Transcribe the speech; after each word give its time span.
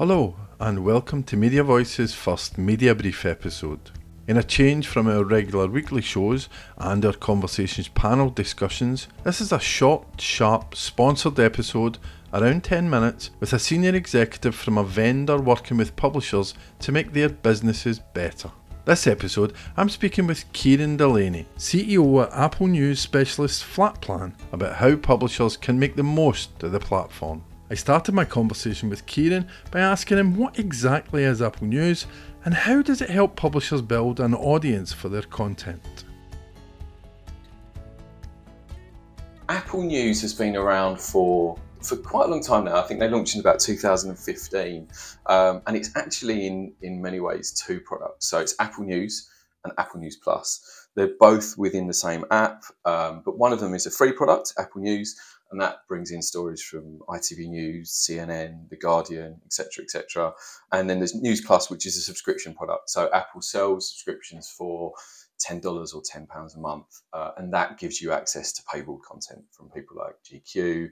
Hello, 0.00 0.34
and 0.58 0.82
welcome 0.82 1.22
to 1.24 1.36
Media 1.36 1.62
Voice's 1.62 2.14
first 2.14 2.56
Media 2.56 2.94
Brief 2.94 3.26
episode. 3.26 3.90
In 4.26 4.38
a 4.38 4.42
change 4.42 4.88
from 4.88 5.06
our 5.06 5.22
regular 5.22 5.66
weekly 5.66 6.00
shows 6.00 6.48
and 6.78 7.04
our 7.04 7.12
Conversations 7.12 7.88
panel 7.88 8.30
discussions, 8.30 9.08
this 9.24 9.42
is 9.42 9.52
a 9.52 9.60
short, 9.60 10.18
sharp, 10.18 10.74
sponsored 10.74 11.38
episode, 11.38 11.98
around 12.32 12.64
10 12.64 12.88
minutes, 12.88 13.30
with 13.40 13.52
a 13.52 13.58
senior 13.58 13.94
executive 13.94 14.54
from 14.54 14.78
a 14.78 14.84
vendor 14.84 15.36
working 15.36 15.76
with 15.76 15.96
publishers 15.96 16.54
to 16.78 16.92
make 16.92 17.12
their 17.12 17.28
businesses 17.28 17.98
better. 17.98 18.50
This 18.86 19.06
episode, 19.06 19.52
I'm 19.76 19.90
speaking 19.90 20.26
with 20.26 20.50
Kieran 20.54 20.96
Delaney, 20.96 21.46
CEO 21.58 22.24
at 22.24 22.32
Apple 22.32 22.68
News 22.68 23.00
specialist 23.00 23.64
Flatplan, 23.64 24.32
about 24.50 24.76
how 24.76 24.96
publishers 24.96 25.58
can 25.58 25.78
make 25.78 25.94
the 25.94 26.02
most 26.02 26.62
of 26.62 26.72
the 26.72 26.80
platform. 26.80 27.44
I 27.70 27.74
started 27.74 28.16
my 28.16 28.24
conversation 28.24 28.90
with 28.90 29.06
Kieran 29.06 29.46
by 29.70 29.78
asking 29.78 30.18
him 30.18 30.36
what 30.36 30.58
exactly 30.58 31.22
is 31.22 31.40
Apple 31.40 31.68
News 31.68 32.04
and 32.44 32.52
how 32.52 32.82
does 32.82 33.00
it 33.00 33.08
help 33.08 33.36
publishers 33.36 33.80
build 33.80 34.18
an 34.18 34.34
audience 34.34 34.92
for 34.92 35.08
their 35.08 35.22
content. 35.22 36.04
Apple 39.48 39.84
News 39.84 40.20
has 40.22 40.34
been 40.34 40.56
around 40.56 41.00
for 41.00 41.56
for 41.80 41.96
quite 41.96 42.26
a 42.26 42.30
long 42.30 42.42
time 42.42 42.64
now. 42.64 42.76
I 42.76 42.82
think 42.82 42.98
they 42.98 43.08
launched 43.08 43.36
in 43.36 43.40
about 43.40 43.60
2015, 43.60 44.88
um, 45.26 45.62
and 45.66 45.76
it's 45.76 45.96
actually 45.96 46.48
in 46.48 46.72
in 46.82 47.00
many 47.00 47.20
ways 47.20 47.52
two 47.52 47.80
products. 47.80 48.26
So 48.26 48.40
it's 48.40 48.54
Apple 48.58 48.84
News 48.84 49.30
and 49.62 49.72
Apple 49.78 50.00
News 50.00 50.16
Plus. 50.16 50.88
They're 50.96 51.14
both 51.20 51.56
within 51.56 51.86
the 51.86 51.94
same 51.94 52.24
app, 52.32 52.64
um, 52.84 53.22
but 53.24 53.38
one 53.38 53.52
of 53.52 53.60
them 53.60 53.74
is 53.74 53.86
a 53.86 53.92
free 53.92 54.12
product, 54.12 54.54
Apple 54.58 54.80
News, 54.80 55.16
and 55.50 55.60
that 55.60 55.86
brings 55.88 56.10
in 56.10 56.22
stories 56.22 56.62
from 56.62 57.00
ITV 57.08 57.48
News, 57.48 57.90
CNN, 57.92 58.68
The 58.68 58.76
Guardian, 58.76 59.40
etc., 59.44 59.84
etc. 59.84 60.32
And 60.72 60.88
then 60.88 60.98
there's 60.98 61.14
News 61.14 61.40
Plus, 61.40 61.70
which 61.70 61.86
is 61.86 61.96
a 61.96 62.02
subscription 62.02 62.54
product. 62.54 62.90
So 62.90 63.10
Apple 63.12 63.42
sells 63.42 63.90
subscriptions 63.90 64.48
for 64.48 64.92
ten 65.40 65.60
dollars 65.60 65.92
or 65.92 66.02
ten 66.04 66.26
pounds 66.26 66.54
a 66.54 66.60
month, 66.60 66.86
uh, 67.12 67.32
and 67.36 67.52
that 67.52 67.78
gives 67.78 68.00
you 68.00 68.12
access 68.12 68.52
to 68.52 68.62
paywall 68.62 69.00
content 69.02 69.44
from 69.50 69.70
people 69.70 69.96
like 69.96 70.16
GQ, 70.24 70.88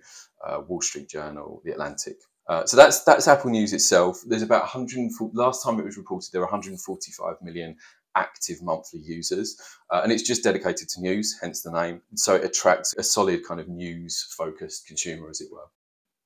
uh, 0.47 0.61
Wall 0.67 0.81
Street 0.81 1.09
Journal, 1.09 1.63
The 1.65 1.73
Atlantic. 1.73 2.17
Uh, 2.49 2.65
so 2.65 2.77
that's 2.77 3.05
that's 3.05 3.29
Apple 3.29 3.51
News 3.51 3.73
itself. 3.73 4.23
There's 4.27 4.43
about 4.43 4.63
140. 4.63 5.37
Last 5.37 5.63
time 5.63 5.79
it 5.79 5.85
was 5.85 5.99
reported, 5.99 6.31
there 6.33 6.41
were 6.41 6.47
145 6.47 7.37
million 7.43 7.77
active 8.17 8.63
monthly 8.63 9.01
users. 9.01 9.57
Uh, 9.91 10.01
and 10.03 10.13
it's 10.13 10.23
just 10.23 10.45
dedicated 10.45 10.89
to 10.91 11.01
news, 11.01 11.39
hence 11.41 11.63
the 11.63 11.73
name. 11.73 12.03
So 12.15 12.35
it 12.35 12.45
attracts 12.45 12.95
a 12.97 13.03
solid 13.03 13.47
kind 13.47 13.61
of 13.61 13.69
news 13.69 14.35
focused 14.37 14.87
consumer, 14.87 15.31
as 15.31 15.41
it 15.41 15.49
were. 15.53 15.67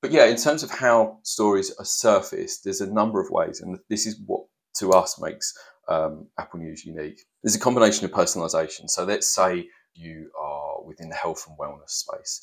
But 0.01 0.11
yeah, 0.11 0.25
in 0.25 0.35
terms 0.35 0.63
of 0.63 0.71
how 0.71 1.19
stories 1.23 1.73
are 1.79 1.85
surfaced, 1.85 2.63
there's 2.63 2.81
a 2.81 2.91
number 2.91 3.21
of 3.21 3.29
ways. 3.29 3.61
And 3.61 3.79
this 3.89 4.05
is 4.05 4.19
what 4.25 4.41
to 4.79 4.91
us 4.91 5.19
makes 5.21 5.53
um, 5.87 6.27
Apple 6.37 6.59
News 6.59 6.85
unique. 6.85 7.21
There's 7.41 7.55
a 7.55 7.59
combination 7.59 8.05
of 8.05 8.11
personalization. 8.11 8.89
So 8.89 9.05
let's 9.05 9.29
say 9.33 9.67
you 9.93 10.29
are 10.37 10.83
within 10.83 11.09
the 11.09 11.15
health 11.15 11.45
and 11.47 11.57
wellness 11.57 11.89
space. 11.89 12.41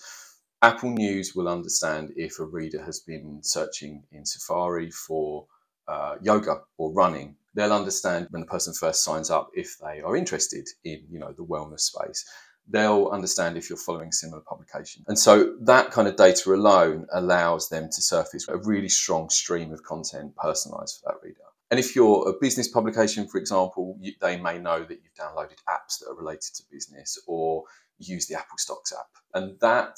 Apple 0.62 0.90
News 0.90 1.34
will 1.34 1.48
understand 1.48 2.12
if 2.16 2.38
a 2.38 2.44
reader 2.44 2.82
has 2.82 3.00
been 3.00 3.40
searching 3.42 4.04
in 4.12 4.26
Safari 4.26 4.90
for 4.90 5.46
uh, 5.88 6.16
yoga 6.22 6.60
or 6.76 6.92
running 6.92 7.36
they'll 7.54 7.72
understand 7.72 8.28
when 8.30 8.40
the 8.40 8.46
person 8.46 8.74
first 8.74 9.04
signs 9.04 9.30
up 9.30 9.50
if 9.54 9.76
they 9.78 10.00
are 10.00 10.16
interested 10.16 10.66
in 10.84 11.04
you 11.10 11.18
know 11.18 11.32
the 11.32 11.44
wellness 11.44 11.80
space. 11.80 12.24
They'll 12.68 13.08
understand 13.08 13.56
if 13.56 13.68
you're 13.68 13.78
following 13.78 14.12
similar 14.12 14.42
publications 14.42 15.04
and 15.08 15.18
so 15.18 15.56
that 15.62 15.90
kind 15.90 16.06
of 16.06 16.16
data 16.16 16.52
alone 16.52 17.06
allows 17.12 17.68
them 17.68 17.88
to 17.90 18.02
surface 18.02 18.46
a 18.48 18.58
really 18.58 18.88
strong 18.88 19.28
stream 19.30 19.72
of 19.72 19.82
content 19.82 20.36
personalized 20.36 21.00
for 21.00 21.10
that 21.10 21.26
reader. 21.26 21.40
And 21.72 21.80
if 21.80 21.96
you're 21.96 22.28
a 22.28 22.32
business 22.40 22.68
publication 22.68 23.26
for 23.26 23.38
example 23.38 23.96
you, 24.00 24.12
they 24.20 24.36
may 24.36 24.58
know 24.58 24.84
that 24.84 24.98
you've 25.02 25.14
downloaded 25.18 25.58
apps 25.68 25.98
that 25.98 26.10
are 26.10 26.16
related 26.16 26.54
to 26.56 26.62
business 26.70 27.18
or 27.26 27.64
use 27.98 28.26
the 28.26 28.36
apple 28.36 28.58
stocks 28.58 28.92
app. 28.92 29.08
And 29.34 29.58
that 29.60 29.96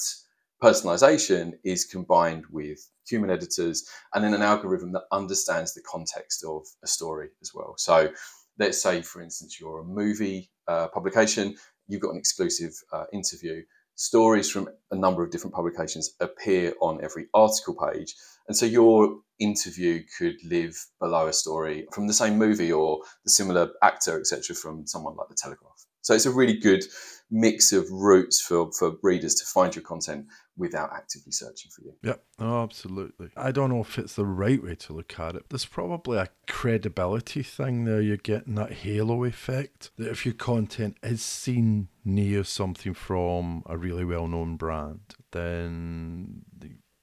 personalization 0.63 1.55
is 1.65 1.85
combined 1.85 2.45
with 2.51 2.89
human 3.09 3.31
editors 3.31 3.89
and 4.15 4.23
then 4.23 4.33
an 4.33 4.43
algorithm 4.43 4.93
that 4.93 5.03
understands 5.11 5.75
the 5.75 5.83
context 5.83 6.45
of 6.45 6.65
a 6.85 6.87
story 6.87 7.29
as 7.43 7.53
well. 7.53 7.75
So 7.77 8.13
let's 8.59 8.81
say, 8.81 9.03
for 9.03 9.21
instance, 9.21 9.61
you're 9.61 9.81
a 9.81 9.85
movie 9.85 10.51
uh, 10.69 10.89
publication, 10.89 11.57
you've 11.89 12.01
got 12.01 12.13
an 12.13 12.19
exclusive 12.19 12.73
uh, 12.93 13.05
interview. 13.13 13.63
Stories 13.97 14.51
from 14.51 14.69
a 14.91 14.97
number 14.97 15.23
of 15.23 15.31
different 15.31 15.55
publications 15.55 16.15
appear 16.21 16.75
on 16.81 17.03
every 17.05 17.27
article 17.35 17.75
page. 17.75 18.15
And 18.49 18.57
so 18.57 18.65
your 18.65 19.19
interview 19.39 20.03
could 20.17 20.37
live 20.45 20.77
below 21.01 21.27
a 21.27 21.33
story 21.33 21.87
from 21.93 22.07
the 22.07 22.15
same 22.15 22.39
movie 22.39 22.73
or 22.73 23.01
the 23.25 23.31
similar 23.31 23.71
actor, 23.83 24.19
etc., 24.19 24.57
from 24.57 24.87
someone 24.87 25.17
like 25.17 25.29
The 25.29 25.35
Telegraph. 25.35 25.87
So 26.03 26.15
it's 26.15 26.27
a 26.27 26.33
really 26.33 26.59
good 26.59 26.85
mix 27.31 27.73
of 27.73 27.91
routes 27.91 28.41
for, 28.41 28.71
for 28.73 28.97
readers 29.03 29.35
to 29.37 29.47
find 29.47 29.75
your 29.75 29.83
content 29.83 30.27
without 30.57 30.91
actively 30.93 31.33
searching 31.33 31.71
for 31.75 31.83
you. 31.83 31.95
Yep, 32.03 32.23
oh, 32.41 32.63
absolutely. 32.63 33.31
I 33.37 33.53
don't 33.53 33.71
know 33.71 33.81
if 33.81 33.99
it's 33.99 34.15
the 34.15 34.27
right 34.27 34.63
way 34.63 34.75
to 34.75 34.93
look 34.93 35.19
at 35.19 35.37
it. 35.37 35.47
There's 35.49 35.65
probably 35.65 36.19
a 36.19 36.29
credibility 36.47 37.43
thing 37.43 37.85
there. 37.87 38.03
You're 38.03 38.19
getting 38.19 38.57
that 38.57 38.73
halo 38.73 39.25
effect 39.25 39.91
that 39.97 40.11
if 40.11 40.27
your 40.27 40.35
content 40.35 40.99
is 41.03 41.23
seen 41.23 41.89
near 42.05 42.45
something 42.45 42.93
from 42.93 43.63
a 43.67 43.79
really 43.79 44.05
well 44.05 44.29
known 44.29 44.57
brand, 44.57 45.01
then 45.31 46.43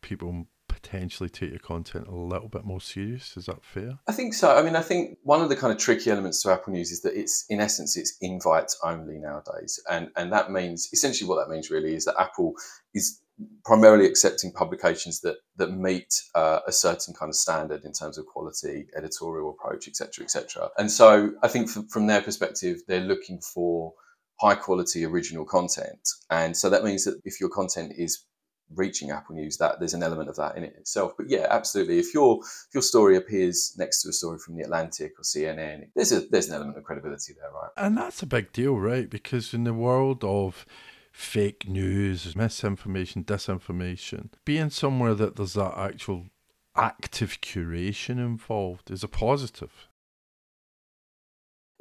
people 0.01 0.45
potentially 0.81 1.29
take 1.29 1.49
your 1.49 1.59
content 1.59 2.07
a 2.07 2.15
little 2.15 2.47
bit 2.47 2.63
more 2.63 2.81
serious. 2.81 3.35
Is 3.37 3.45
that 3.45 3.63
fair? 3.63 3.99
I 4.07 4.11
think 4.11 4.33
so. 4.33 4.55
I 4.55 4.61
mean, 4.61 4.75
I 4.75 4.81
think 4.81 5.17
one 5.23 5.41
of 5.41 5.49
the 5.49 5.55
kind 5.55 5.73
of 5.73 5.79
tricky 5.79 6.09
elements 6.09 6.41
to 6.43 6.51
Apple 6.51 6.73
News 6.73 6.91
is 6.91 7.01
that 7.01 7.17
it's, 7.17 7.45
in 7.49 7.59
essence, 7.59 7.97
it's 7.97 8.17
invites 8.21 8.79
only 8.83 9.17
nowadays, 9.17 9.79
and 9.89 10.09
and 10.15 10.31
that 10.33 10.51
means 10.51 10.89
essentially 10.93 11.27
what 11.27 11.35
that 11.35 11.51
means 11.51 11.69
really 11.69 11.95
is 11.95 12.05
that 12.05 12.19
Apple 12.19 12.53
is 12.93 13.21
primarily 13.63 14.05
accepting 14.05 14.51
publications 14.51 15.21
that 15.21 15.37
that 15.57 15.71
meet 15.71 16.21
uh, 16.35 16.59
a 16.67 16.71
certain 16.71 17.13
kind 17.13 17.29
of 17.29 17.35
standard 17.35 17.83
in 17.85 17.93
terms 17.93 18.17
of 18.17 18.25
quality, 18.25 18.87
editorial 18.95 19.49
approach, 19.49 19.87
etc., 19.87 20.23
etc. 20.23 20.69
And 20.77 20.91
so 20.91 21.31
I 21.43 21.47
think 21.47 21.69
from, 21.69 21.87
from 21.87 22.07
their 22.07 22.21
perspective, 22.21 22.77
they're 22.87 23.01
looking 23.01 23.41
for 23.41 23.93
high 24.39 24.55
quality 24.55 25.05
original 25.05 25.45
content, 25.45 26.07
and 26.29 26.55
so 26.55 26.69
that 26.69 26.83
means 26.83 27.05
that 27.05 27.19
if 27.25 27.39
your 27.39 27.49
content 27.49 27.93
is 27.97 28.23
reaching 28.75 29.11
Apple 29.11 29.35
News, 29.35 29.57
that 29.57 29.79
there's 29.79 29.93
an 29.93 30.03
element 30.03 30.29
of 30.29 30.35
that 30.37 30.57
in 30.57 30.63
it 30.63 30.75
itself. 30.77 31.13
But 31.17 31.29
yeah, 31.29 31.47
absolutely. 31.49 31.99
If 31.99 32.13
your 32.13 32.39
if 32.41 32.73
your 32.73 32.83
story 32.83 33.17
appears 33.17 33.73
next 33.77 34.03
to 34.03 34.09
a 34.09 34.13
story 34.13 34.39
from 34.39 34.55
the 34.55 34.63
Atlantic 34.63 35.13
or 35.17 35.23
CNN, 35.23 35.87
there's 35.95 36.11
a 36.11 36.21
there's 36.21 36.49
an 36.49 36.55
element 36.55 36.77
of 36.77 36.83
credibility 36.83 37.33
there, 37.33 37.51
right? 37.51 37.71
And 37.77 37.97
that's 37.97 38.21
a 38.21 38.27
big 38.27 38.51
deal, 38.51 38.75
right? 38.75 39.09
Because 39.09 39.53
in 39.53 39.63
the 39.63 39.73
world 39.73 40.23
of 40.23 40.65
fake 41.11 41.67
news, 41.67 42.35
misinformation, 42.35 43.23
disinformation, 43.23 44.29
being 44.45 44.69
somewhere 44.69 45.13
that 45.15 45.35
there's 45.35 45.53
that 45.53 45.77
actual 45.77 46.27
active 46.75 47.41
curation 47.41 48.17
involved 48.17 48.89
is 48.89 49.03
a 49.03 49.07
positive. 49.07 49.88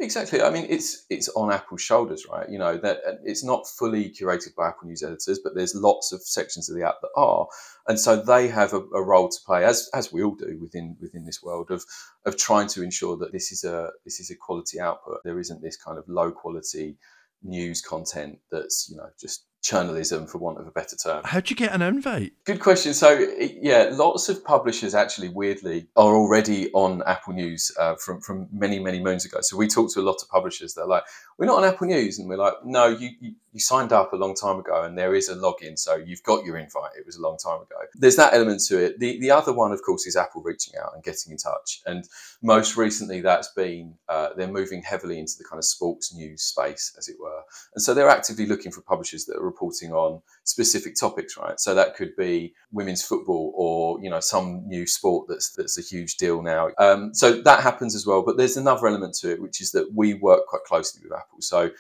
Exactly. 0.00 0.41
I 0.41 0.50
mean, 0.50 0.66
it's 0.69 1.06
it's 1.10 1.28
on 1.31 1.53
Apple's 1.53 1.81
shoulders, 1.82 2.25
right? 2.31 2.48
You 2.48 2.59
know 2.59 2.76
that 2.76 2.98
uh, 3.04 3.14
it's 3.25 3.42
not 3.42 3.66
fully 3.66 4.09
curated 4.10 4.54
by 4.54 4.69
Apple 4.69 4.86
News 4.86 5.03
editors, 5.03 5.41
but 5.42 5.56
there's 5.56 5.75
lots 5.75 6.12
of 6.12 6.22
sections 6.22 6.70
of 6.70 6.76
the 6.76 6.86
app 6.86 7.00
that 7.03 7.10
are, 7.16 7.48
and 7.88 7.98
so 7.98 8.14
they 8.14 8.47
have 8.47 8.72
a, 8.75 8.81
a, 8.94 9.03
role 9.03 9.28
to 9.28 9.38
play, 9.44 9.64
as 9.64 9.91
as 9.92 10.12
we 10.12 10.22
all 10.22 10.36
do 10.36 10.56
within 10.60 10.97
within 11.00 11.25
this 11.25 11.42
world 11.42 11.72
of 11.72 11.84
of 12.25 12.36
trying 12.36 12.69
to 12.69 12.82
ensure 12.84 13.16
that 13.16 13.32
this 13.32 13.50
is 13.50 13.64
a 13.64 13.91
this 14.04 14.20
is 14.20 14.31
a 14.31 14.36
quality 14.36 14.78
output. 14.78 15.19
There 15.25 15.41
isn't 15.41 15.62
this 15.62 15.76
kind 15.76 15.98
of 15.98 16.09
low 16.09 16.30
quality 16.30 16.97
news 17.42 17.83
content 17.83 18.39
that's 18.53 18.89
you 18.89 18.97
know 18.98 19.10
just 19.21 19.47
journalism, 19.63 20.27
for 20.27 20.39
want 20.39 20.59
of 20.59 20.66
a 20.66 20.71
better 20.71 20.97
term. 20.97 21.22
How'd 21.25 21.51
you 21.51 21.57
get 21.57 21.72
an 21.72 21.83
invite? 21.83 22.33
Good 22.45 22.60
question. 22.60 22.95
So, 22.95 23.27
yeah, 23.39 23.91
lots 23.93 24.28
of 24.28 24.45
publishers 24.45 24.95
actually, 24.95 25.28
weirdly, 25.28 25.89
are 25.97 26.15
already 26.15 26.71
on 26.72 27.03
Apple 27.07 27.34
News 27.34 27.72
uh, 27.78 27.95
from 27.97 28.21
from 28.21 28.49
many 28.53 28.78
many 28.78 29.01
moons 29.01 29.25
ago. 29.25 29.39
So 29.43 29.57
we 29.57 29.69
talk 29.69 29.93
to 29.95 30.01
a 30.01 30.03
lot 30.03 30.22
of 30.22 30.28
publishers. 30.28 30.75
They're 30.75 30.87
like, 30.87 31.05
"We're 31.39 31.47
not 31.47 31.59
on 31.59 31.65
Apple 31.65 31.87
News," 31.87 32.19
and 32.19 32.28
we're 32.28 32.37
like, 32.37 32.55
"No, 32.65 32.87
you, 32.87 33.10
you 33.21 33.34
you 33.59 33.63
signed 33.63 33.93
up 33.93 34.13
a 34.13 34.16
long 34.16 34.34
time 34.34 34.60
ago, 34.60 34.84
and 34.84 34.97
there 34.97 35.15
is 35.15 35.28
a 35.28 35.34
login, 35.34 35.77
so 35.77 35.97
you've 35.97 36.22
got 36.22 36.45
your 36.45 36.57
invite. 36.57 36.93
It 36.97 37.05
was 37.05 37.16
a 37.16 37.21
long 37.21 37.37
time 37.37 37.60
ago." 37.60 37.77
There's 37.95 38.16
that 38.16 38.34
element 38.34 38.60
to 38.69 38.78
it. 38.78 39.01
The 39.01 39.19
the 39.19 39.33
other 39.33 39.53
one, 39.53 39.72
of 39.72 39.83
course, 39.83 40.07
is 40.07 40.16
Apple 40.16 40.43
reaching 40.43 40.75
out 40.81 40.93
and 40.95 41.03
getting 41.03 41.33
in 41.33 41.39
touch. 41.39 41.81
And 41.87 42.09
most 42.41 42.77
recently, 42.77 43.21
that's 43.21 43.49
been 43.49 43.95
uh, 44.09 44.28
they're 44.37 44.47
moving 44.60 44.83
heavily 44.83 45.19
into 45.19 45.34
the 45.37 45.45
kind 45.45 45.59
of 45.59 45.65
sports 45.65 46.15
news 46.15 46.43
space, 46.43 46.95
as 46.97 47.09
it 47.09 47.16
were. 47.21 47.43
And 47.75 47.83
so 47.83 47.95
they're 47.95 48.09
actively 48.09 48.47
looking 48.47 48.71
for 48.71 48.81
publishers 48.83 49.25
that 49.27 49.37
are 49.37 49.45
reporting 49.45 49.93
on 49.93 50.22
specific 50.45 50.95
topics, 50.95 51.37
right? 51.37 51.59
So 51.59 51.75
that 51.75 51.97
could 51.97 52.15
be 52.16 52.54
women's 52.72 53.03
football 53.03 53.53
or 53.57 54.01
you 54.01 54.09
know 54.09 54.21
some 54.21 54.69
new 54.69 54.87
sport 54.87 55.27
that's 55.28 55.51
that's 55.51 55.78
a 55.78 55.83
huge 55.83 56.16
deal 56.16 56.43
now. 56.43 56.71
Um, 56.78 57.15
so 57.15 57.43
that 57.43 57.63
happens 57.63 57.95
as 57.95 58.07
well. 58.07 58.22
But 58.22 58.37
there's 58.37 58.57
another 58.57 58.87
element 58.87 59.15
to 59.16 59.33
it, 59.33 59.43
which 59.43 59.61
is 59.61 59.72
that 59.72 59.93
we 59.95 60.15
work 60.15 60.47
quite 60.47 60.65
closely 60.65 61.01
with 61.03 61.13
Apple. 61.13 61.41
So 61.41 61.71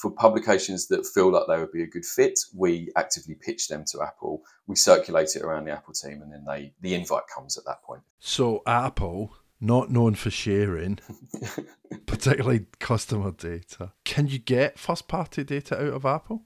for 0.00 0.10
publications 0.10 0.88
that 0.88 1.06
feel 1.06 1.30
like 1.30 1.44
they 1.46 1.58
would 1.58 1.72
be 1.72 1.82
a 1.82 1.86
good 1.86 2.04
fit, 2.04 2.38
we 2.54 2.90
actively 2.96 3.34
pitch 3.34 3.68
them 3.68 3.84
to 3.92 4.02
Apple. 4.02 4.42
We 4.66 4.76
circulate 4.76 5.36
it 5.36 5.42
around 5.42 5.66
the 5.66 5.72
Apple 5.72 5.94
team, 5.94 6.20
and 6.20 6.32
then 6.32 6.44
they 6.44 6.72
the 6.80 6.94
invite 6.94 7.24
comes 7.32 7.56
at 7.56 7.64
that 7.66 7.82
point. 7.82 8.02
So 8.18 8.62
Apple, 8.66 9.32
not 9.60 9.90
known 9.90 10.14
for 10.16 10.30
sharing, 10.30 10.98
particularly 12.06 12.66
customer 12.80 13.30
data, 13.30 13.92
can 14.04 14.26
you 14.26 14.38
get 14.38 14.78
first 14.78 15.06
party 15.06 15.44
data 15.44 15.80
out 15.80 15.94
of 15.94 16.04
Apple? 16.04 16.42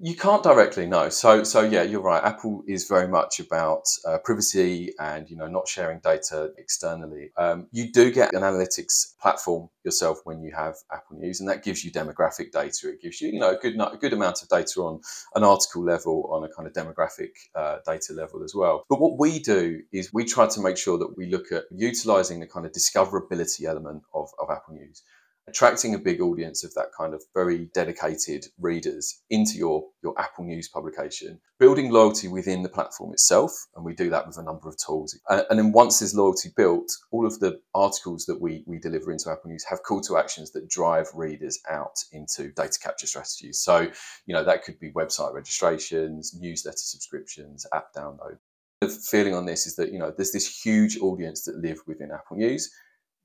You 0.00 0.14
can't 0.14 0.44
directly, 0.44 0.86
no. 0.86 1.08
So, 1.08 1.42
so 1.42 1.62
yeah, 1.62 1.82
you're 1.82 2.00
right. 2.00 2.22
Apple 2.22 2.62
is 2.68 2.86
very 2.86 3.08
much 3.08 3.40
about 3.40 3.82
uh, 4.06 4.18
privacy 4.18 4.92
and 5.00 5.28
you 5.28 5.36
know 5.36 5.48
not 5.48 5.66
sharing 5.66 5.98
data 5.98 6.52
externally. 6.56 7.32
Um, 7.36 7.66
you 7.72 7.90
do 7.90 8.12
get 8.12 8.32
an 8.32 8.42
analytics 8.42 9.18
platform 9.20 9.70
yourself 9.82 10.20
when 10.22 10.40
you 10.40 10.52
have 10.54 10.76
Apple 10.92 11.18
News, 11.18 11.40
and 11.40 11.48
that 11.48 11.64
gives 11.64 11.84
you 11.84 11.90
demographic 11.90 12.52
data. 12.52 12.90
It 12.90 13.02
gives 13.02 13.20
you 13.20 13.30
you 13.30 13.40
know 13.40 13.50
a 13.50 13.56
good 13.56 13.74
a 13.74 13.96
good 13.96 14.12
amount 14.12 14.40
of 14.40 14.48
data 14.48 14.80
on 14.82 15.00
an 15.34 15.42
article 15.42 15.82
level, 15.82 16.30
on 16.32 16.44
a 16.44 16.48
kind 16.48 16.68
of 16.68 16.74
demographic 16.74 17.30
uh, 17.56 17.78
data 17.84 18.12
level 18.12 18.44
as 18.44 18.54
well. 18.54 18.84
But 18.88 19.00
what 19.00 19.18
we 19.18 19.40
do 19.40 19.82
is 19.92 20.14
we 20.14 20.24
try 20.24 20.46
to 20.46 20.60
make 20.60 20.76
sure 20.76 20.96
that 20.98 21.18
we 21.18 21.26
look 21.26 21.50
at 21.50 21.64
utilizing 21.72 22.38
the 22.38 22.46
kind 22.46 22.64
of 22.64 22.70
discoverability 22.70 23.64
element 23.64 24.04
of, 24.14 24.30
of 24.38 24.48
Apple 24.48 24.74
News 24.74 25.02
attracting 25.48 25.94
a 25.94 25.98
big 25.98 26.20
audience 26.20 26.62
of 26.62 26.74
that 26.74 26.88
kind 26.96 27.14
of 27.14 27.22
very 27.34 27.68
dedicated 27.74 28.46
readers 28.58 29.22
into 29.30 29.56
your, 29.56 29.84
your 30.02 30.14
Apple 30.20 30.44
News 30.44 30.68
publication, 30.68 31.40
building 31.58 31.90
loyalty 31.90 32.28
within 32.28 32.62
the 32.62 32.68
platform 32.68 33.12
itself. 33.12 33.52
And 33.74 33.84
we 33.84 33.94
do 33.94 34.10
that 34.10 34.26
with 34.26 34.36
a 34.36 34.42
number 34.42 34.68
of 34.68 34.76
tools. 34.76 35.18
And, 35.28 35.44
and, 35.50 35.58
then 35.58 35.72
once 35.72 35.98
there's 35.98 36.14
loyalty 36.14 36.50
built, 36.56 36.90
all 37.10 37.26
of 37.26 37.40
the 37.40 37.60
articles 37.74 38.26
that 38.26 38.40
we, 38.40 38.62
we 38.66 38.78
deliver 38.78 39.10
into 39.10 39.30
Apple 39.30 39.50
News 39.50 39.64
have 39.64 39.82
call 39.82 40.00
to 40.02 40.18
actions 40.18 40.50
that 40.52 40.68
drive 40.68 41.06
readers 41.14 41.60
out 41.70 41.96
into 42.12 42.52
data 42.52 42.78
capture 42.78 43.06
strategies. 43.06 43.58
So, 43.58 43.90
you 44.26 44.34
know, 44.34 44.44
that 44.44 44.64
could 44.64 44.78
be 44.78 44.92
website 44.92 45.34
registrations, 45.34 46.36
newsletter 46.38 46.76
subscriptions, 46.76 47.66
app 47.72 47.94
download. 47.94 48.38
The 48.80 48.88
feeling 48.88 49.34
on 49.34 49.46
this 49.46 49.66
is 49.66 49.74
that, 49.76 49.92
you 49.92 49.98
know, 49.98 50.12
there's 50.16 50.30
this 50.30 50.64
huge 50.64 50.98
audience 50.98 51.44
that 51.44 51.56
live 51.56 51.80
within 51.86 52.12
Apple 52.12 52.36
News 52.36 52.70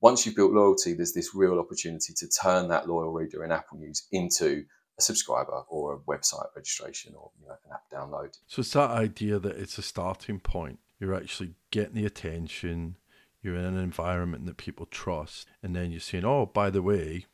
once 0.04 0.26
you've 0.26 0.36
built 0.36 0.52
loyalty, 0.52 0.94
there's 0.94 1.14
this 1.14 1.34
real 1.34 1.58
opportunity 1.60 2.14
to 2.14 2.28
turn 2.28 2.68
that 2.68 2.90
loyal 2.90 3.14
reader 3.14 3.46
in 3.46 3.54
Apple 3.54 3.78
News 3.78 4.06
into 4.12 4.66
a 5.00 5.02
subscriber 5.02 5.64
or 5.70 5.94
a 5.94 6.00
website 6.00 6.48
registration 6.58 7.14
or 7.16 7.32
you 7.42 7.48
know, 7.48 7.56
an 7.66 7.72
app 7.72 7.90
download. 7.90 8.38
So 8.48 8.60
it's 8.60 8.74
that 8.74 8.90
idea 8.90 9.40
that 9.40 9.56
it's 9.56 9.78
a 9.78 9.82
starting 9.82 10.42
point. 10.42 10.80
You're 11.00 11.16
actually 11.16 11.54
getting 11.72 11.96
the 11.96 12.06
attention. 12.06 12.98
You're 13.42 13.56
in 13.56 13.64
an 13.64 13.78
environment 13.78 14.46
that 14.46 14.58
people 14.58 14.88
trust, 14.88 15.48
and 15.64 15.74
then 15.74 15.92
you're 15.92 16.02
saying, 16.02 16.26
"Oh, 16.26 16.48
by 16.48 16.70
the 16.70 16.82
way, 16.82 17.26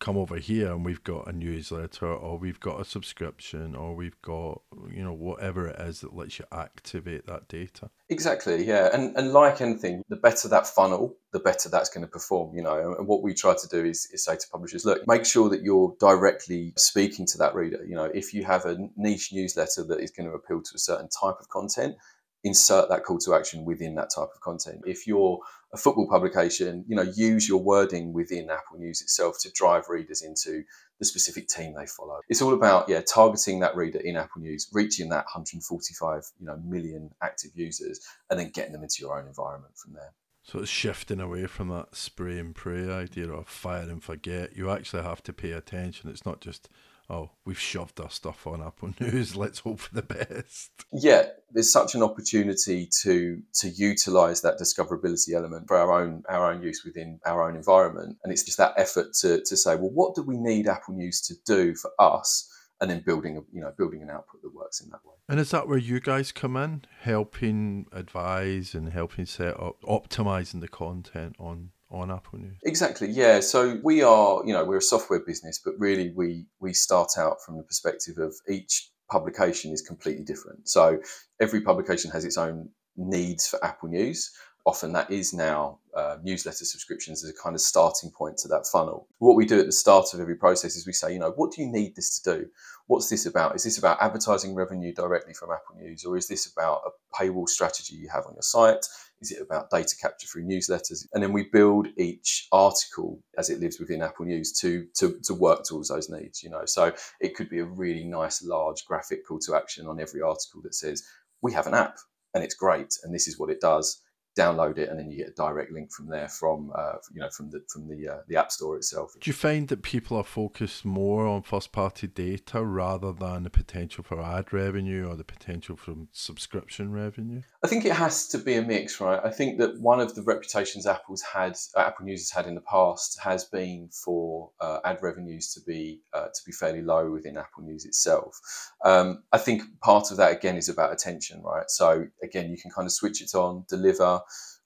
come 0.00 0.16
over 0.16 0.36
here 0.36 0.72
and 0.72 0.84
we've 0.84 1.04
got 1.04 1.28
a 1.28 1.32
newsletter 1.32 2.06
or 2.06 2.38
we've 2.38 2.58
got 2.58 2.80
a 2.80 2.84
subscription 2.84 3.76
or 3.76 3.94
we've 3.94 4.20
got 4.22 4.62
you 4.90 5.04
know 5.04 5.12
whatever 5.12 5.68
it 5.68 5.78
is 5.80 6.00
that 6.00 6.16
lets 6.16 6.38
you 6.38 6.46
activate 6.50 7.26
that 7.26 7.46
data. 7.48 7.90
Exactly 8.08 8.66
yeah. 8.66 8.88
And 8.92 9.14
and 9.16 9.32
like 9.32 9.60
anything 9.60 10.02
the 10.08 10.16
better 10.16 10.48
that 10.48 10.66
funnel 10.66 11.16
the 11.32 11.38
better 11.38 11.68
that's 11.68 11.90
going 11.90 12.04
to 12.04 12.10
perform 12.10 12.56
you 12.56 12.62
know. 12.62 12.94
And 12.98 13.06
what 13.06 13.22
we 13.22 13.34
try 13.34 13.54
to 13.54 13.68
do 13.68 13.84
is, 13.84 14.08
is 14.12 14.24
say 14.24 14.36
to 14.36 14.48
publishers 14.50 14.84
look 14.84 15.06
make 15.06 15.26
sure 15.26 15.50
that 15.50 15.62
you're 15.62 15.94
directly 16.00 16.72
speaking 16.76 17.26
to 17.26 17.38
that 17.38 17.54
reader. 17.54 17.84
You 17.86 17.94
know 17.94 18.10
if 18.12 18.32
you 18.32 18.44
have 18.44 18.64
a 18.64 18.78
niche 18.96 19.32
newsletter 19.32 19.84
that 19.84 20.00
is 20.00 20.10
going 20.10 20.28
to 20.28 20.34
appeal 20.34 20.62
to 20.62 20.72
a 20.74 20.78
certain 20.78 21.08
type 21.08 21.36
of 21.38 21.48
content 21.50 21.96
insert 22.42 22.88
that 22.88 23.04
call 23.04 23.18
to 23.18 23.34
action 23.34 23.66
within 23.66 23.94
that 23.96 24.10
type 24.14 24.30
of 24.34 24.40
content. 24.40 24.82
If 24.86 25.06
you're 25.06 25.40
a 25.72 25.76
football 25.76 26.08
publication, 26.08 26.84
you 26.88 26.96
know, 26.96 27.02
use 27.14 27.48
your 27.48 27.62
wording 27.62 28.12
within 28.12 28.50
Apple 28.50 28.78
News 28.78 29.00
itself 29.00 29.36
to 29.40 29.50
drive 29.52 29.88
readers 29.88 30.22
into 30.22 30.64
the 30.98 31.04
specific 31.04 31.48
team 31.48 31.74
they 31.74 31.86
follow. 31.86 32.20
It's 32.28 32.42
all 32.42 32.54
about 32.54 32.88
yeah, 32.88 33.00
targeting 33.00 33.60
that 33.60 33.76
reader 33.76 34.00
in 34.00 34.16
Apple 34.16 34.42
News, 34.42 34.68
reaching 34.72 35.08
that 35.10 35.26
145 35.26 36.24
you 36.40 36.46
know 36.46 36.56
million 36.64 37.10
active 37.22 37.52
users, 37.54 38.00
and 38.28 38.38
then 38.38 38.50
getting 38.50 38.72
them 38.72 38.82
into 38.82 38.96
your 39.00 39.18
own 39.18 39.26
environment 39.26 39.76
from 39.76 39.92
there. 39.94 40.12
So 40.42 40.58
it's 40.58 40.70
shifting 40.70 41.20
away 41.20 41.46
from 41.46 41.68
that 41.68 41.94
spray 41.94 42.38
and 42.38 42.54
pray 42.54 42.90
idea 42.90 43.30
of 43.30 43.46
fire 43.46 43.82
and 43.82 44.02
forget. 44.02 44.56
You 44.56 44.70
actually 44.70 45.02
have 45.02 45.22
to 45.24 45.32
pay 45.32 45.52
attention. 45.52 46.10
It's 46.10 46.26
not 46.26 46.40
just 46.40 46.68
oh, 47.10 47.30
we've 47.44 47.58
shoved 47.58 48.00
our 48.00 48.08
stuff 48.08 48.46
on 48.46 48.62
Apple 48.62 48.94
News. 49.00 49.36
Let's 49.36 49.58
hope 49.58 49.80
for 49.80 49.94
the 49.94 50.02
best. 50.02 50.70
Yeah, 50.92 51.26
there's 51.52 51.72
such 51.72 51.94
an 51.94 52.02
opportunity 52.02 52.88
to 53.02 53.42
to 53.54 53.68
utilize 53.68 54.42
that 54.42 54.58
discoverability 54.58 55.34
element 55.34 55.66
for 55.68 55.76
our 55.76 55.92
own 55.92 56.22
our 56.28 56.50
own 56.50 56.62
use 56.62 56.84
within 56.84 57.20
our 57.26 57.48
own 57.48 57.56
environment, 57.56 58.16
and 58.22 58.32
it's 58.32 58.44
just 58.44 58.58
that 58.58 58.74
effort 58.76 59.12
to 59.20 59.42
to 59.44 59.56
say, 59.56 59.74
well, 59.74 59.90
what 59.90 60.14
do 60.14 60.22
we 60.22 60.38
need 60.38 60.68
Apple 60.68 60.94
News 60.94 61.20
to 61.22 61.34
do 61.44 61.74
for 61.74 61.90
us? 61.98 62.48
And 62.82 62.90
then 62.90 63.02
building, 63.04 63.36
a, 63.36 63.40
you 63.52 63.60
know, 63.60 63.74
building 63.76 64.00
an 64.00 64.08
output 64.08 64.40
that 64.40 64.54
works 64.54 64.80
in 64.80 64.88
that 64.88 65.04
way. 65.04 65.14
And 65.28 65.38
is 65.38 65.50
that 65.50 65.68
where 65.68 65.76
you 65.76 66.00
guys 66.00 66.32
come 66.32 66.56
in, 66.56 66.86
helping 67.00 67.86
advise 67.92 68.74
and 68.74 68.88
helping 68.88 69.26
set 69.26 69.60
up, 69.60 69.76
optimizing 69.82 70.62
the 70.62 70.68
content 70.68 71.36
on 71.38 71.72
on 71.90 72.10
Apple 72.10 72.38
News? 72.38 72.56
Exactly. 72.64 73.08
Yeah. 73.10 73.40
So 73.40 73.78
we 73.82 74.02
are, 74.02 74.42
you 74.46 74.52
know, 74.52 74.64
we're 74.64 74.78
a 74.78 74.82
software 74.82 75.20
business, 75.20 75.60
but 75.64 75.74
really 75.78 76.12
we 76.16 76.46
we 76.60 76.72
start 76.72 77.10
out 77.18 77.36
from 77.44 77.56
the 77.56 77.62
perspective 77.62 78.18
of 78.18 78.34
each 78.48 78.90
publication 79.10 79.72
is 79.72 79.82
completely 79.82 80.24
different. 80.24 80.68
So 80.68 81.00
every 81.40 81.60
publication 81.60 82.10
has 82.12 82.24
its 82.24 82.38
own 82.38 82.68
needs 82.96 83.46
for 83.46 83.62
Apple 83.64 83.88
News. 83.88 84.30
Often 84.66 84.92
that 84.92 85.10
is 85.10 85.32
now 85.32 85.78
uh, 85.96 86.18
newsletter 86.22 86.64
subscriptions 86.64 87.24
as 87.24 87.30
a 87.30 87.42
kind 87.42 87.54
of 87.54 87.60
starting 87.60 88.10
point 88.10 88.36
to 88.38 88.48
that 88.48 88.66
funnel. 88.66 89.08
What 89.18 89.36
we 89.36 89.46
do 89.46 89.58
at 89.58 89.66
the 89.66 89.72
start 89.72 90.12
of 90.12 90.20
every 90.20 90.36
process 90.36 90.76
is 90.76 90.86
we 90.86 90.92
say, 90.92 91.12
you 91.12 91.18
know, 91.18 91.32
what 91.36 91.52
do 91.52 91.62
you 91.62 91.68
need 91.68 91.96
this 91.96 92.20
to 92.20 92.38
do? 92.38 92.46
What's 92.86 93.08
this 93.08 93.26
about? 93.26 93.56
Is 93.56 93.64
this 93.64 93.78
about 93.78 94.02
advertising 94.02 94.54
revenue 94.54 94.92
directly 94.92 95.32
from 95.32 95.50
Apple 95.50 95.76
News, 95.76 96.04
or 96.04 96.16
is 96.16 96.28
this 96.28 96.52
about 96.52 96.82
a 96.86 97.16
paywall 97.16 97.48
strategy 97.48 97.94
you 97.96 98.08
have 98.08 98.26
on 98.26 98.34
your 98.34 98.42
site? 98.42 98.86
Is 99.20 99.32
it 99.32 99.42
about 99.42 99.70
data 99.70 99.94
capture 100.00 100.26
through 100.26 100.44
newsletters? 100.44 101.06
And 101.12 101.22
then 101.22 101.32
we 101.32 101.44
build 101.44 101.88
each 101.96 102.48
article 102.52 103.22
as 103.38 103.50
it 103.50 103.60
lives 103.60 103.78
within 103.78 104.02
Apple 104.02 104.26
News 104.26 104.52
to, 104.60 104.86
to, 104.96 105.18
to 105.24 105.34
work 105.34 105.64
towards 105.64 105.88
those 105.88 106.08
needs, 106.08 106.42
you 106.42 106.50
know. 106.50 106.64
So 106.64 106.92
it 107.20 107.34
could 107.34 107.48
be 107.48 107.60
a 107.60 107.64
really 107.64 108.04
nice 108.04 108.42
large 108.42 108.84
graphic 108.86 109.26
call 109.26 109.38
to 109.40 109.54
action 109.54 109.86
on 109.86 110.00
every 110.00 110.22
article 110.22 110.62
that 110.62 110.74
says, 110.74 111.06
we 111.42 111.52
have 111.52 111.66
an 111.66 111.74
app 111.74 111.98
and 112.34 112.44
it's 112.44 112.54
great 112.54 112.98
and 113.02 113.14
this 113.14 113.26
is 113.26 113.38
what 113.38 113.50
it 113.50 113.60
does 113.60 114.02
download 114.40 114.78
it, 114.78 114.88
and 114.88 114.98
then 114.98 115.10
you 115.10 115.18
get 115.18 115.28
a 115.28 115.34
direct 115.34 115.70
link 115.72 115.92
from 115.92 116.06
there 116.08 116.28
from 116.28 116.72
uh, 116.74 116.96
you 117.12 117.20
know 117.20 117.30
from 117.30 117.50
the 117.50 117.60
from 117.68 117.88
the 117.88 118.08
uh, 118.08 118.18
the 118.28 118.36
app 118.36 118.50
store 118.50 118.76
itself. 118.76 119.12
Do 119.20 119.28
you 119.28 119.34
find 119.34 119.68
that 119.68 119.82
people 119.82 120.16
are 120.16 120.24
focused 120.24 120.84
more 120.84 121.26
on 121.26 121.42
first 121.42 121.72
party 121.72 122.06
data 122.06 122.64
rather 122.64 123.12
than 123.12 123.42
the 123.42 123.50
potential 123.50 124.04
for 124.04 124.20
ad 124.20 124.52
revenue 124.52 125.08
or 125.08 125.16
the 125.16 125.24
potential 125.24 125.76
from 125.76 126.08
subscription 126.12 126.92
revenue? 126.92 127.42
I 127.64 127.68
think 127.68 127.84
it 127.84 127.92
has 127.92 128.28
to 128.28 128.38
be 128.38 128.54
a 128.54 128.62
mix, 128.62 129.00
right? 129.00 129.20
I 129.22 129.30
think 129.30 129.58
that 129.58 129.80
one 129.80 130.00
of 130.00 130.14
the 130.14 130.22
reputations 130.22 130.86
Apple's 130.86 131.22
had, 131.22 131.56
uh, 131.76 131.80
Apple 131.80 132.06
News 132.06 132.20
has 132.20 132.30
had 132.30 132.46
in 132.48 132.54
the 132.54 132.62
past, 132.62 133.18
has 133.22 133.44
been 133.44 133.88
for 134.04 134.50
uh, 134.60 134.78
ad 134.84 134.98
revenues 135.02 135.52
to 135.54 135.60
be 135.66 136.00
uh, 136.14 136.26
to 136.26 136.40
be 136.46 136.52
fairly 136.52 136.82
low 136.82 137.10
within 137.10 137.36
Apple 137.36 137.62
News 137.62 137.84
itself. 137.84 138.38
Um, 138.84 139.22
I 139.32 139.38
think 139.38 139.62
part 139.82 140.10
of 140.10 140.16
that 140.16 140.32
again 140.32 140.56
is 140.56 140.68
about 140.68 140.92
attention, 140.92 141.42
right? 141.42 141.68
So 141.68 142.06
again, 142.22 142.50
you 142.50 142.56
can 142.56 142.70
kind 142.70 142.86
of 142.86 142.92
switch 142.92 143.20
it 143.22 143.34
on, 143.34 143.64
deliver 143.68 144.20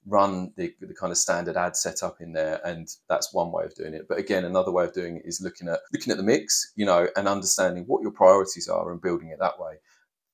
run 0.05 0.51
the, 0.55 0.73
the 0.81 0.93
kind 0.93 1.11
of 1.11 1.17
standard 1.17 1.57
ad 1.57 1.75
setup 1.75 2.17
in 2.21 2.33
there 2.33 2.61
and 2.65 2.87
that's 3.09 3.33
one 3.33 3.51
way 3.51 3.63
of 3.65 3.73
doing 3.75 3.93
it 3.93 4.07
but 4.07 4.19
again 4.19 4.45
another 4.45 4.71
way 4.71 4.83
of 4.83 4.93
doing 4.93 5.17
it 5.17 5.23
is 5.25 5.41
looking 5.41 5.67
at 5.67 5.79
looking 5.93 6.11
at 6.11 6.17
the 6.17 6.23
mix 6.23 6.71
you 6.75 6.85
know 6.85 7.07
and 7.15 7.27
understanding 7.27 7.83
what 7.87 8.01
your 8.01 8.11
priorities 8.11 8.67
are 8.67 8.91
and 8.91 9.01
building 9.01 9.29
it 9.29 9.39
that 9.39 9.59
way 9.59 9.73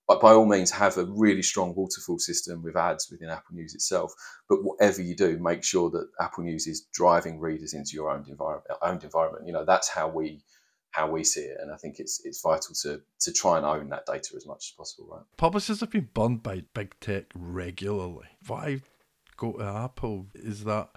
but 0.07 0.19
by 0.19 0.33
all 0.33 0.45
means 0.45 0.71
have 0.71 0.97
a 0.97 1.05
really 1.05 1.41
strong 1.41 1.73
waterfall 1.73 2.19
system 2.19 2.61
with 2.61 2.75
ads 2.75 3.09
within 3.09 3.29
apple 3.29 3.55
news 3.55 3.73
itself 3.73 4.13
but 4.50 4.63
whatever 4.63 5.01
you 5.01 5.15
do 5.15 5.39
make 5.39 5.63
sure 5.63 5.89
that 5.89 6.07
apple 6.19 6.43
news 6.43 6.67
is 6.67 6.88
driving 6.93 7.39
readers 7.39 7.73
into 7.73 7.91
your 7.93 8.09
own 8.11 8.25
environment 8.27 8.67
own 8.81 9.00
environment 9.03 9.47
you 9.47 9.53
know 9.53 9.63
that's 9.63 9.88
how 9.88 10.07
we 10.07 10.43
how 10.91 11.09
we 11.09 11.23
see 11.23 11.41
it. 11.41 11.57
And 11.61 11.71
I 11.71 11.77
think 11.77 12.00
it's 12.00 12.21
it's 12.25 12.41
vital 12.41 12.75
to 12.83 13.01
to 13.21 13.33
try 13.33 13.57
and 13.57 13.65
own 13.65 13.89
that 13.89 14.05
data 14.05 14.33
as 14.35 14.45
much 14.45 14.71
as 14.71 14.75
possible, 14.77 15.07
right? 15.11 15.23
Publishers 15.38 15.79
have 15.79 15.89
been 15.89 16.09
burned 16.13 16.43
by 16.43 16.63
big 16.73 16.95
tech 17.00 17.25
regularly. 17.33 18.27
Why 18.45 18.81
go 19.41 19.53
to 19.53 19.63
Apple. 19.63 20.27
Is 20.36 20.63
that 20.65 20.89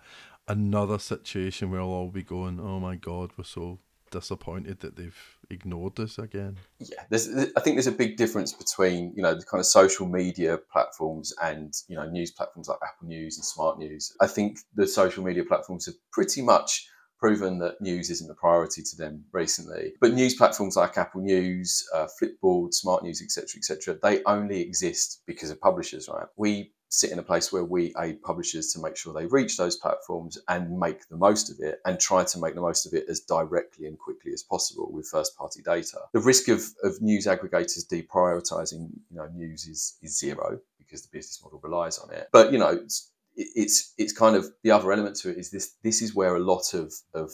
another 0.46 0.98
situation 0.98 1.70
where 1.70 1.80
we'll 1.80 1.92
all 1.92 2.08
be 2.08 2.22
going, 2.22 2.60
oh 2.60 2.78
my 2.78 2.96
God, 2.96 3.30
we're 3.36 3.44
so 3.44 3.78
disappointed 4.10 4.80
that 4.80 4.96
they've 4.96 5.18
ignored 5.50 5.98
us 5.98 6.18
again? 6.18 6.58
Yeah, 6.78 7.02
there's, 7.10 7.28
I 7.56 7.60
think 7.60 7.76
there's 7.76 7.86
a 7.86 7.92
big 7.92 8.16
difference 8.16 8.52
between, 8.52 9.12
you 9.16 9.22
know, 9.22 9.34
the 9.34 9.44
kind 9.44 9.60
of 9.60 9.66
social 9.66 10.06
media 10.06 10.58
platforms 10.72 11.32
and, 11.42 11.72
you 11.88 11.96
know, 11.96 12.08
news 12.08 12.30
platforms 12.30 12.68
like 12.68 12.78
Apple 12.82 13.08
News 13.08 13.36
and 13.38 13.44
Smart 13.44 13.78
News. 13.78 14.12
I 14.20 14.26
think 14.26 14.58
the 14.74 14.86
social 14.86 15.24
media 15.24 15.44
platforms 15.44 15.86
have 15.86 15.96
pretty 16.12 16.42
much 16.42 16.86
proven 17.18 17.58
that 17.58 17.80
news 17.80 18.10
isn't 18.10 18.30
a 18.30 18.34
priority 18.34 18.82
to 18.82 18.96
them 18.96 19.24
recently. 19.32 19.94
But 20.00 20.12
news 20.12 20.34
platforms 20.34 20.76
like 20.76 20.98
Apple 20.98 21.22
News, 21.22 21.82
uh, 21.94 22.06
Flipboard, 22.20 22.74
Smart 22.74 23.02
News, 23.02 23.22
etc., 23.22 23.46
etc., 23.56 23.98
they 24.02 24.22
only 24.24 24.60
exist 24.60 25.22
because 25.26 25.50
of 25.50 25.58
publishers, 25.60 26.08
right? 26.12 26.26
We 26.36 26.72
sit 26.94 27.10
in 27.10 27.18
a 27.18 27.22
place 27.22 27.52
where 27.52 27.64
we 27.64 27.94
aid 28.00 28.22
publishers 28.22 28.72
to 28.72 28.80
make 28.80 28.96
sure 28.96 29.12
they 29.12 29.26
reach 29.26 29.56
those 29.56 29.76
platforms 29.76 30.38
and 30.48 30.78
make 30.78 31.08
the 31.08 31.16
most 31.16 31.50
of 31.50 31.56
it 31.60 31.80
and 31.84 31.98
try 31.98 32.24
to 32.24 32.38
make 32.38 32.54
the 32.54 32.60
most 32.60 32.86
of 32.86 32.94
it 32.94 33.04
as 33.08 33.20
directly 33.20 33.86
and 33.86 33.98
quickly 33.98 34.32
as 34.32 34.42
possible 34.42 34.90
with 34.92 35.08
first 35.08 35.36
party 35.36 35.60
data. 35.62 35.98
The 36.12 36.20
risk 36.20 36.48
of, 36.48 36.62
of 36.82 37.00
news 37.02 37.26
aggregators 37.26 37.86
deprioritizing 37.86 38.90
you 39.10 39.16
know, 39.16 39.28
news 39.34 39.66
is, 39.66 39.96
is 40.02 40.18
zero 40.18 40.60
because 40.78 41.02
the 41.02 41.08
business 41.12 41.40
model 41.42 41.60
relies 41.62 41.98
on 41.98 42.12
it. 42.12 42.28
But 42.32 42.52
you 42.52 42.58
know, 42.58 42.70
it's, 42.70 43.10
it's 43.36 43.94
it's 43.98 44.12
kind 44.12 44.36
of 44.36 44.46
the 44.62 44.70
other 44.70 44.92
element 44.92 45.16
to 45.16 45.30
it 45.30 45.38
is 45.38 45.50
this 45.50 45.74
this 45.82 46.02
is 46.02 46.14
where 46.14 46.36
a 46.36 46.40
lot 46.40 46.72
of, 46.72 46.94
of 47.14 47.32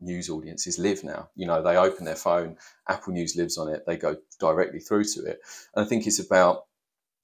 news 0.00 0.30
audiences 0.30 0.78
live 0.78 1.04
now. 1.04 1.28
You 1.34 1.46
know, 1.46 1.62
they 1.62 1.76
open 1.76 2.04
their 2.04 2.16
phone, 2.16 2.56
Apple 2.88 3.12
News 3.12 3.36
lives 3.36 3.58
on 3.58 3.68
it, 3.68 3.84
they 3.86 3.96
go 3.96 4.16
directly 4.38 4.80
through 4.80 5.04
to 5.04 5.24
it. 5.24 5.40
And 5.74 5.84
I 5.84 5.88
think 5.88 6.06
it's 6.06 6.18
about 6.18 6.64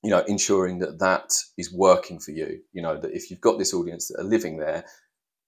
you 0.02 0.10
know 0.10 0.24
ensuring 0.26 0.78
that 0.80 0.98
that 0.98 1.32
is 1.58 1.72
working 1.72 2.18
for 2.18 2.32
you. 2.32 2.60
You 2.72 2.82
know 2.82 2.96
that 2.98 3.12
if 3.12 3.30
you've 3.30 3.40
got 3.40 3.58
this 3.58 3.74
audience 3.74 4.08
that 4.08 4.20
are 4.20 4.24
living 4.24 4.58
there 4.58 4.84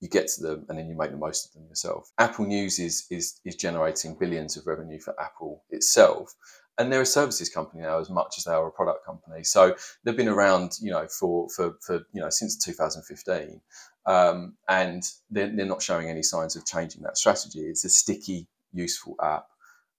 you 0.02 0.08
get 0.08 0.26
to 0.26 0.42
them 0.42 0.66
and 0.68 0.76
then 0.76 0.88
you 0.88 0.96
make 0.96 1.12
the 1.12 1.16
most 1.16 1.46
of 1.46 1.52
them 1.52 1.68
yourself. 1.68 2.10
Apple 2.18 2.44
news 2.44 2.78
is 2.78 3.06
is 3.10 3.40
is 3.44 3.54
generating 3.54 4.16
billions 4.18 4.56
of 4.56 4.66
revenue 4.66 4.98
for 4.98 5.18
apple 5.20 5.62
itself 5.70 6.34
and 6.78 6.92
they're 6.92 7.02
a 7.02 7.06
services 7.06 7.48
company 7.48 7.82
now 7.82 8.00
as 8.00 8.10
much 8.10 8.34
as 8.36 8.44
they 8.44 8.52
are 8.52 8.66
a 8.66 8.72
product 8.72 9.06
company. 9.06 9.44
So 9.44 9.76
they've 10.02 10.16
been 10.16 10.28
around 10.28 10.72
you 10.80 10.90
know 10.90 11.06
for 11.06 11.48
for, 11.50 11.76
for 11.80 11.94
you 12.12 12.20
know 12.20 12.30
since 12.30 12.56
2015 12.56 13.60
um, 14.04 14.54
and 14.68 15.04
they're, 15.30 15.54
they're 15.54 15.66
not 15.66 15.82
showing 15.82 16.10
any 16.10 16.24
signs 16.24 16.56
of 16.56 16.66
changing 16.66 17.02
that 17.02 17.16
strategy. 17.16 17.60
It's 17.60 17.84
a 17.84 17.88
sticky 17.88 18.48
useful 18.72 19.14
app 19.22 19.46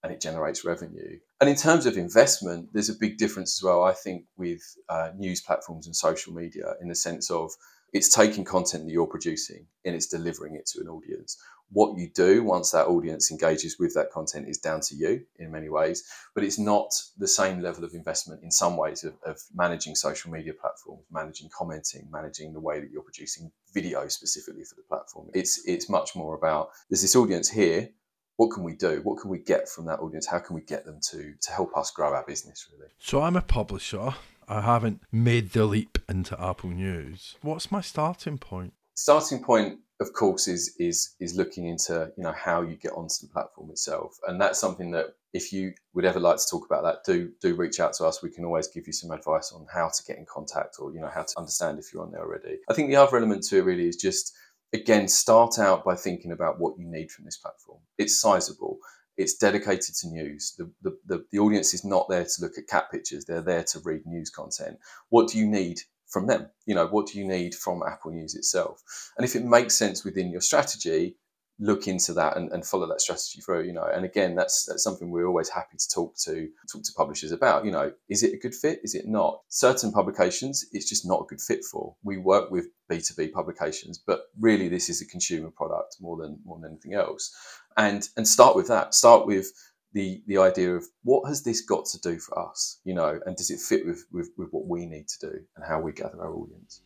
and 0.04 0.12
it 0.12 0.20
generates 0.20 0.66
revenue. 0.66 1.20
And 1.44 1.50
in 1.50 1.58
terms 1.58 1.86
of 1.86 1.98
investment, 1.98 2.70
there's 2.72 2.88
a 2.88 2.96
big 2.96 3.18
difference 3.18 3.60
as 3.60 3.64
well, 3.64 3.84
I 3.84 3.92
think, 3.92 4.24
with 4.38 4.62
uh, 4.88 5.10
news 5.18 5.42
platforms 5.42 5.88
and 5.88 5.94
social 5.94 6.32
media 6.32 6.76
in 6.82 6.88
the 6.88 6.96
sense 6.96 7.30
of 7.30 7.52
it's 7.92 8.08
taking 8.08 8.46
content 8.46 8.86
that 8.86 8.92
you're 8.94 9.08
producing 9.08 9.66
and 9.84 9.94
it's 9.94 10.08
delivering 10.08 10.56
it 10.56 10.66
to 10.68 10.80
an 10.80 10.88
audience. 10.88 11.38
What 11.70 11.98
you 11.98 12.10
do 12.16 12.46
once 12.46 12.72
that 12.72 12.88
audience 12.88 13.30
engages 13.30 13.76
with 13.78 13.94
that 13.96 14.10
content 14.10 14.48
is 14.48 14.58
down 14.58 14.80
to 14.88 14.96
you 14.96 15.26
in 15.36 15.52
many 15.52 15.68
ways, 15.68 16.06
but 16.34 16.46
it's 16.46 16.60
not 16.60 16.94
the 17.18 17.28
same 17.28 17.62
level 17.62 17.84
of 17.84 17.94
investment 17.94 18.42
in 18.42 18.50
some 18.50 18.78
ways 18.78 19.04
of, 19.04 19.14
of 19.26 19.38
managing 19.54 19.96
social 19.96 20.32
media 20.32 20.54
platforms, 20.54 21.04
managing 21.12 21.50
commenting, 21.50 22.08
managing 22.10 22.54
the 22.54 22.62
way 22.62 22.80
that 22.80 22.90
you're 22.90 23.04
producing 23.04 23.52
video 23.74 24.08
specifically 24.08 24.64
for 24.64 24.76
the 24.76 24.84
platform. 24.88 25.28
It's 25.34 25.62
it's 25.66 25.90
much 25.90 26.16
more 26.16 26.36
about 26.36 26.70
there's 26.90 27.02
this 27.02 27.18
audience 27.18 27.50
here 27.50 27.90
what 28.38 28.52
can 28.52 28.64
we 28.64 28.74
do? 28.74 29.02
What 29.04 29.22
can 29.22 29.30
we 29.30 29.40
get 29.40 29.70
from 29.70 29.86
that 29.86 30.00
audience? 30.00 30.28
How 30.28 30.40
can 30.40 30.56
we 30.56 30.62
get 30.62 30.86
them 30.86 31.00
to 31.12 31.34
to 31.40 31.52
help 31.52 31.76
us 31.78 31.92
grow 31.92 32.14
our 32.14 32.26
business 32.26 32.68
really? 32.72 32.92
So 33.00 33.22
I'm 33.22 33.36
a 33.36 33.42
publisher. 33.42 34.16
I 34.48 34.62
haven't 34.62 35.02
made 35.12 35.52
the 35.52 35.66
leap 35.66 35.98
into 36.10 36.40
Apple 36.42 36.72
News. 36.72 37.38
What's 37.42 37.72
my 37.72 37.82
starting 37.82 38.38
point? 38.38 38.74
Starting 38.96 39.42
point 39.42 39.80
of 40.04 40.14
course 40.14 40.48
is 40.48 40.76
is 40.80 41.16
is 41.20 41.36
looking 41.36 41.66
into 41.68 42.12
you 42.18 42.24
know 42.24 42.34
how 42.34 42.62
you 42.62 42.76
get 42.76 42.92
onto 42.94 43.16
the 43.22 43.28
platform 43.32 43.70
itself 43.70 44.18
and 44.28 44.40
that's 44.42 44.60
something 44.60 44.92
that 44.92 45.16
if 45.34 45.54
you 45.54 45.74
would 45.94 46.06
ever 46.06 46.20
like 46.20 46.38
to 46.38 46.44
talk 46.50 46.66
about 46.66 46.84
that 46.84 46.98
do 47.06 47.32
do 47.42 47.56
reach 47.56 47.80
out 47.80 47.94
to 47.94 48.04
us 48.04 48.22
we 48.24 48.30
can 48.30 48.44
always 48.44 48.68
give 48.68 48.86
you 48.88 48.94
some 48.94 49.12
advice 49.12 49.52
on 49.54 49.66
how 49.74 49.88
to 49.88 50.04
get 50.06 50.18
in 50.18 50.26
contact 50.26 50.78
or 50.80 50.92
you 50.92 51.00
know 51.00 51.12
how 51.14 51.24
to 51.24 51.34
understand 51.38 51.80
if 51.80 51.94
you're 51.94 52.04
on 52.04 52.12
there 52.12 52.22
already 52.22 52.58
i 52.70 52.74
think 52.74 52.90
the 52.90 52.96
other 52.96 53.18
element 53.18 53.44
to 53.44 53.58
it 53.58 53.64
really 53.64 53.88
is 53.88 53.96
just 53.96 54.34
again, 54.74 55.08
start 55.08 55.60
out 55.60 55.86
by 55.86 55.96
thinking 55.96 56.32
about 56.32 56.60
what 56.60 56.78
you 56.78 56.86
need 56.86 57.12
from 57.12 57.26
this 57.26 57.38
platform. 57.38 57.80
It's 57.98 58.20
sizable. 58.20 58.80
It's 59.16 59.36
dedicated 59.36 59.96
to 60.02 60.08
news. 60.08 60.56
The, 60.58 60.72
the, 60.82 60.98
the, 61.06 61.26
the, 61.32 61.40
audience 61.40 61.74
is 61.74 61.86
not 61.86 62.10
there 62.10 62.24
to 62.24 62.42
look 62.42 62.58
at 62.58 62.68
cat 62.68 62.92
pictures. 62.92 63.26
They're 63.26 63.42
there 63.42 63.64
to 63.64 63.80
read 63.80 64.06
news 64.06 64.32
content. 64.32 64.80
What 65.10 65.30
do 65.30 65.38
you 65.38 65.46
need 65.46 65.82
from 66.08 66.26
them? 66.26 66.50
You 66.66 66.74
know, 66.74 66.88
what 66.88 67.08
do 67.08 67.20
you 67.20 67.28
need 67.28 67.54
from 67.54 67.84
Apple 67.88 68.12
News 68.12 68.34
itself? 68.34 68.82
And 69.16 69.24
if 69.24 69.36
it 69.36 69.46
makes 69.46 69.76
sense 69.76 70.04
within 70.04 70.32
your 70.32 70.42
strategy, 70.42 71.16
look 71.60 71.88
into 71.88 72.14
that 72.14 72.36
and, 72.36 72.52
and 72.52 72.66
follow 72.66 72.88
that 72.88 73.02
strategy 73.02 73.42
through 73.42 73.64
you 73.64 73.74
know. 73.74 73.88
And 73.94 74.06
again 74.06 74.36
that's 74.36 74.66
that's 74.66 74.84
something 74.84 75.10
we're 75.10 75.28
always 75.28 75.50
happy 75.50 75.78
to 75.78 75.90
talk 75.90 76.16
to 76.24 76.50
talk 76.72 76.84
to 76.84 76.94
publishers 76.96 77.32
about 77.32 77.66
you 77.66 77.72
know. 77.72 77.92
Is 78.10 78.24
it 78.24 78.34
a 78.34 78.38
good 78.38 78.56
fit? 78.56 78.80
Is 78.84 78.96
it 78.96 79.08
not? 79.08 79.42
Certain 79.50 79.92
publications 79.92 80.66
it's 80.72 80.90
just 80.90 81.06
not 81.06 81.22
a 81.22 81.26
good 81.28 81.42
fit 81.42 81.64
for. 81.64 81.96
We 82.04 82.18
work 82.18 82.52
with 82.52 82.68
b2b 82.92 83.32
publications 83.32 83.98
but 83.98 84.24
really 84.40 84.68
this 84.68 84.90
is 84.90 85.02
a 85.02 85.08
consumer 85.08 85.52
product 85.52 85.98
more 86.02 86.18
than 86.18 86.40
more 86.46 86.60
than 86.60 86.72
anything 86.72 86.94
else. 86.94 87.34
And 87.78 88.08
and 88.18 88.28
start 88.28 88.56
with 88.56 88.68
that. 88.68 88.94
Start 88.94 89.28
with 89.28 89.52
the 89.94 90.24
the 90.28 90.40
idea 90.40 90.76
of 90.76 90.86
what 91.04 91.28
has 91.28 91.44
this 91.44 91.62
got 91.62 91.86
to 91.86 92.00
do 92.00 92.18
for 92.18 92.38
us 92.40 92.80
you 92.84 92.96
know 92.96 93.20
and 93.26 93.36
does 93.36 93.52
it 93.52 93.60
fit 93.60 93.86
with 93.86 94.06
with, 94.12 94.32
with 94.38 94.50
what 94.50 94.68
we 94.68 94.86
need 94.86 95.08
to 95.08 95.30
do 95.30 95.40
and 95.56 95.66
how 95.66 95.80
we 95.80 95.92
gather 95.92 96.20
our 96.20 96.34
audience 96.34 96.82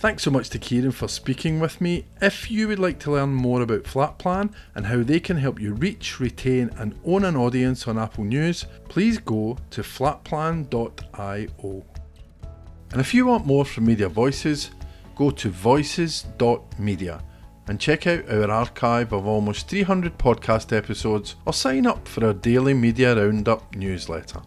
Thanks 0.00 0.22
so 0.22 0.30
much 0.30 0.48
to 0.48 0.58
Kieran 0.58 0.92
for 0.92 1.08
speaking 1.08 1.60
with 1.60 1.78
me. 1.78 2.06
If 2.22 2.50
you 2.50 2.68
would 2.68 2.78
like 2.78 2.98
to 3.00 3.10
learn 3.10 3.34
more 3.34 3.60
about 3.60 3.82
Flatplan 3.82 4.50
and 4.74 4.86
how 4.86 5.02
they 5.02 5.20
can 5.20 5.36
help 5.36 5.60
you 5.60 5.74
reach, 5.74 6.18
retain, 6.18 6.70
and 6.78 6.98
own 7.04 7.26
an 7.26 7.36
audience 7.36 7.86
on 7.86 7.98
Apple 7.98 8.24
News, 8.24 8.64
please 8.88 9.18
go 9.18 9.58
to 9.68 9.82
flatplan.io. 9.82 11.84
And 12.92 12.98
if 12.98 13.12
you 13.12 13.26
want 13.26 13.44
more 13.44 13.66
from 13.66 13.84
Media 13.84 14.08
Voices, 14.08 14.70
go 15.16 15.30
to 15.32 15.50
voices.media 15.50 17.22
and 17.68 17.78
check 17.78 18.06
out 18.06 18.26
our 18.30 18.50
archive 18.50 19.12
of 19.12 19.26
almost 19.26 19.68
300 19.68 20.16
podcast 20.16 20.74
episodes 20.74 21.34
or 21.44 21.52
sign 21.52 21.86
up 21.86 22.08
for 22.08 22.24
our 22.24 22.32
daily 22.32 22.72
Media 22.72 23.14
Roundup 23.14 23.76
newsletter. 23.76 24.40